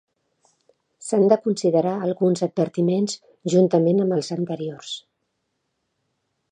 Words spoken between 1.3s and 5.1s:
de considerar alguns advertiments juntament amb els anteriors.